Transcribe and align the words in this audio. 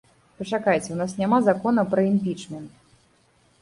Пачакайце, 0.39 0.89
у 0.95 0.97
нас 1.03 1.13
няма 1.21 1.39
закона 1.51 1.87
пра 1.95 2.09
імпічмент. 2.11 2.71